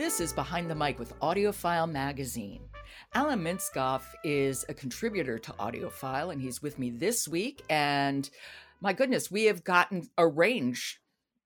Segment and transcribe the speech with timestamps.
[0.00, 2.62] This is Behind the Mic with AudioFile Magazine.
[3.12, 7.62] Alan Minskoff is a contributor to AudioFile, and he's with me this week.
[7.68, 8.30] And
[8.80, 11.02] my goodness, we have gotten a range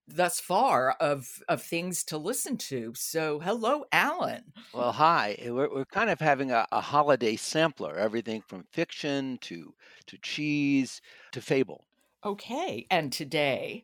[0.07, 2.93] thus far of of things to listen to.
[2.95, 4.53] So, hello, Alan.
[4.73, 5.35] Well, hi.
[5.37, 9.73] Eh, we're, we're kind of having a, a holiday sampler, everything from fiction to
[10.05, 11.01] to cheese
[11.33, 11.83] to fable.
[12.23, 13.83] Okay, and today,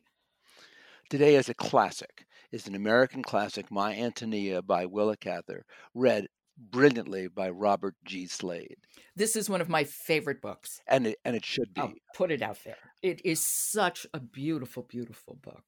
[1.12, 2.24] Today is a classic.
[2.52, 6.26] It's an American classic, My Antonia by Willa Cather, read
[6.58, 8.26] brilliantly by Robert G.
[8.26, 8.76] Slade.
[9.16, 10.78] this is one of my favorite books.
[10.86, 11.80] And it, and it should be.
[11.80, 12.76] I'll put it out there.
[13.02, 15.64] It is such a beautiful, beautiful book.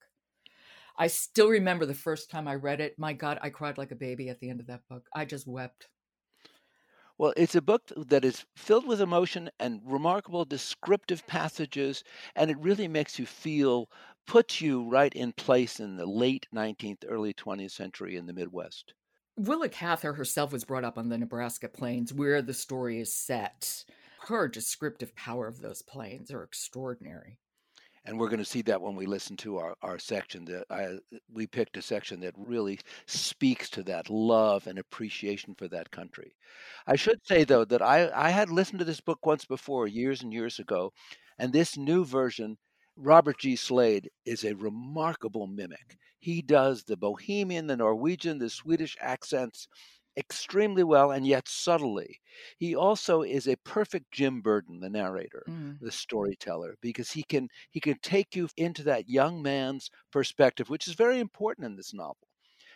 [0.98, 2.98] I still remember the first time I read it.
[2.98, 5.06] My God, I cried like a baby at the end of that book.
[5.14, 5.88] I just wept.
[7.16, 12.02] Well, it's a book that is filled with emotion and remarkable descriptive passages,
[12.34, 13.88] and it really makes you feel,
[14.26, 18.94] puts you right in place in the late 19th, early 20th century in the Midwest.
[19.36, 23.84] Willa Cather herself was brought up on the Nebraska plains where the story is set.
[24.28, 27.38] Her descriptive power of those plains are extraordinary.
[28.06, 30.98] and we're going to see that when we listen to our, our section that I,
[31.32, 36.34] we picked a section that really speaks to that love and appreciation for that country
[36.86, 40.22] i should say though that i, I had listened to this book once before years
[40.22, 40.92] and years ago
[41.38, 42.58] and this new version
[42.96, 43.56] robert g.
[43.56, 45.96] Slade is a remarkable mimic.
[46.18, 49.68] He does the bohemian the norwegian the swedish accents
[50.16, 52.20] extremely well and yet subtly.
[52.58, 55.78] He also is a perfect jim burden the narrator Mm.
[55.80, 60.86] the storyteller because he can he can take you into that young man's perspective which
[60.88, 62.28] is very important in this novel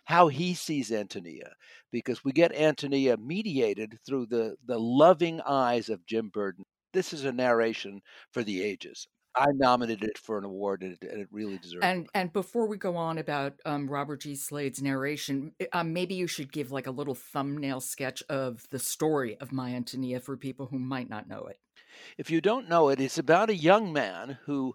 [0.04, 1.52] how he sees antonia
[1.92, 7.24] because we get antonia mediated through the the loving eyes of jim burden this is
[7.24, 8.00] a narration
[8.32, 9.06] for the ages
[9.38, 12.32] i nominated it for an award and it, and it really deserves And it and
[12.32, 14.34] before we go on about um, Robert G.
[14.34, 18.78] Slade's narration, i- um, maybe you should give like a little thumbnail sketch of the
[18.78, 21.58] story of My Antonia for people who might not know it.
[22.18, 24.74] if you don't know it it's about a young man who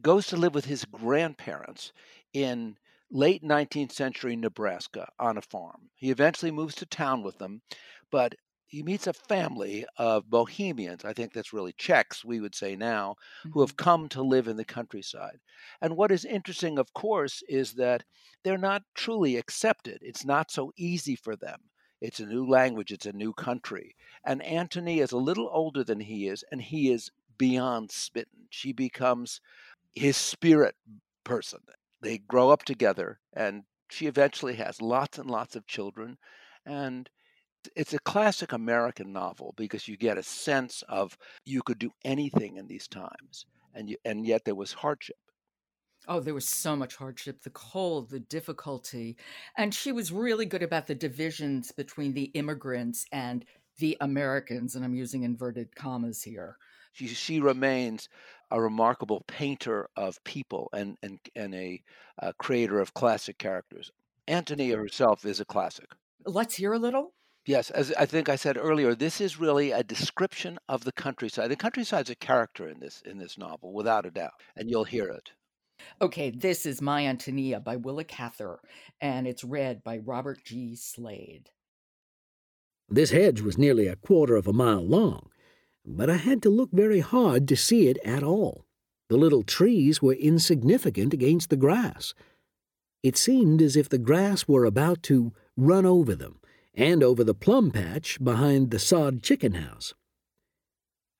[0.00, 1.92] goes to live with his grandparents
[2.32, 2.76] in
[3.10, 5.90] late 19th century Nebraska on a farm.
[5.94, 7.62] He eventually moves to town with them,
[8.10, 8.34] but
[8.68, 13.16] he meets a family of Bohemians, I think that's really Czechs, we would say now,
[13.42, 13.60] who mm-hmm.
[13.60, 15.40] have come to live in the countryside.
[15.80, 18.04] And what is interesting, of course, is that
[18.44, 19.98] they're not truly accepted.
[20.02, 21.58] It's not so easy for them.
[22.02, 23.96] It's a new language, it's a new country.
[24.22, 28.48] And Antonia is a little older than he is, and he is beyond smitten.
[28.50, 29.40] She becomes
[29.94, 30.74] his spirit
[31.24, 31.60] person.
[32.02, 36.18] They grow up together, and she eventually has lots and lots of children.
[36.66, 37.08] And
[37.76, 42.56] it's a classic American novel because you get a sense of you could do anything
[42.56, 45.16] in these times, and you, and yet there was hardship.
[46.06, 49.16] Oh, there was so much hardship, the cold, the difficulty.
[49.58, 53.44] And she was really good about the divisions between the immigrants and
[53.76, 54.74] the Americans.
[54.74, 56.56] And I'm using inverted commas here.
[56.92, 58.08] She, she remains
[58.50, 61.82] a remarkable painter of people and and and a,
[62.22, 63.92] uh creator of classic characters.
[64.26, 65.90] Antonia herself is a classic.
[66.24, 67.12] Let's hear a little.
[67.48, 71.50] Yes, as I think I said earlier, this is really a description of the countryside.
[71.50, 75.08] The countryside's a character in this in this novel, without a doubt, and you'll hear
[75.08, 75.30] it.
[76.02, 78.60] Okay, this is My Antonia by Willa Cather,
[79.00, 80.76] and it's read by Robert G.
[80.76, 81.48] Slade.
[82.86, 85.30] This hedge was nearly a quarter of a mile long,
[85.86, 88.66] but I had to look very hard to see it at all.
[89.08, 92.12] The little trees were insignificant against the grass.
[93.02, 96.40] It seemed as if the grass were about to run over them
[96.78, 99.94] and over the plum patch behind the sod chicken house.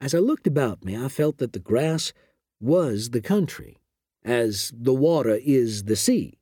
[0.00, 2.12] As I looked about me, I felt that the grass
[2.60, 3.76] was the country,
[4.24, 6.38] as the water is the sea.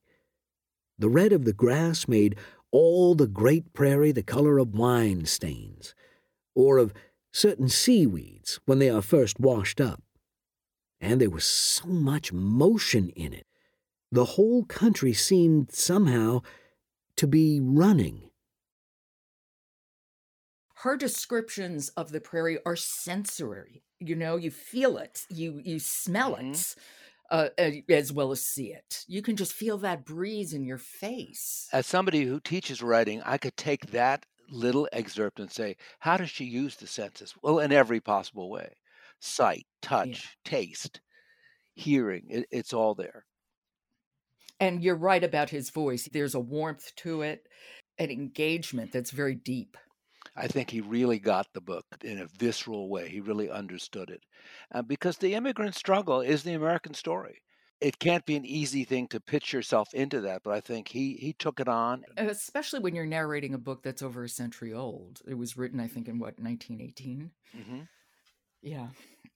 [0.99, 2.37] The red of the grass made
[2.71, 5.95] all the great prairie the color of wine stains,
[6.55, 6.93] or of
[7.33, 10.03] certain seaweeds when they are first washed up.
[11.01, 13.47] And there was so much motion in it.
[14.13, 16.43] The whole country seemed somehow
[17.17, 18.26] to be running.
[20.81, 23.85] Her descriptions of the prairie are sensory.
[23.99, 26.37] You know, you feel it, you you smell Mhm.
[26.37, 26.75] it,
[27.31, 27.51] uh,
[27.89, 29.05] as well as see it.
[29.09, 31.71] You can just feel that breeze in your face.
[31.71, 36.29] As somebody who teaches writing, I could take that little excerpt and say, how does
[36.29, 37.37] she use the senses?
[37.41, 38.81] Well, in every possible way
[39.21, 41.01] sight, touch, taste,
[41.75, 43.27] hearing, it, it's all there.
[44.61, 46.09] And you're right about his voice.
[46.11, 47.49] There's a warmth to it,
[47.99, 49.77] an engagement that's very deep.
[50.37, 53.09] I think he really got the book in a visceral way.
[53.09, 54.23] He really understood it.
[54.73, 57.41] Uh, because the immigrant struggle is the American story.
[57.81, 61.15] it can't be an easy thing to pitch yourself into that, but I think he
[61.15, 62.05] he took it on.
[62.17, 65.21] Especially when you're narrating a book that's over a century old.
[65.29, 67.31] It was written, I think, in what 1918.
[67.57, 67.81] Mm-hmm.
[68.63, 68.89] Yeah.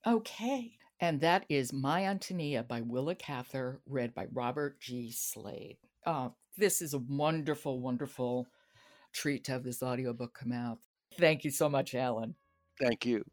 [0.06, 0.73] Okay.
[1.00, 5.12] And that is My Antonia by Willa Cather, read by Robert G.
[5.12, 5.79] Slade.
[6.06, 8.47] Uh, this is a wonderful, wonderful
[9.12, 10.79] treat to have this audiobook come out.
[11.18, 12.34] Thank you so much, Alan.
[12.80, 13.24] Thank you.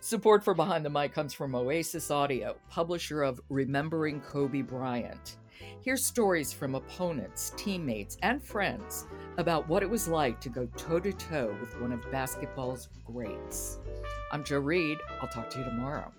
[0.00, 5.36] Support for Behind the Mic comes from Oasis Audio, publisher of Remembering Kobe Bryant.
[5.80, 9.06] Hear stories from opponents, teammates, and friends
[9.38, 13.78] about what it was like to go toe to toe with one of basketball's greats.
[14.32, 14.98] I'm Jo Reed.
[15.22, 16.12] I'll talk to you tomorrow.